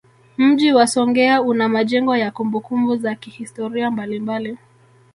Mji 0.37 0.71
wa 0.71 0.87
Songea 0.87 1.41
una 1.41 1.69
majengo 1.69 2.15
ya 2.17 2.31
kumbukumbu 2.31 2.95
za 2.97 3.15
kihistoria 3.15 3.91
mbalimbali 3.91 4.57